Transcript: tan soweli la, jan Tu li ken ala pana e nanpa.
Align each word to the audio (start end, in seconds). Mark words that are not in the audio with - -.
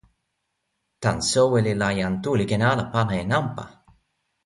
tan 1.01 1.17
soweli 1.31 1.73
la, 1.81 1.89
jan 1.99 2.15
Tu 2.23 2.29
li 2.39 2.45
ken 2.49 2.63
ala 2.71 2.85
pana 2.93 3.13
e 3.21 3.23
nanpa. 3.31 3.63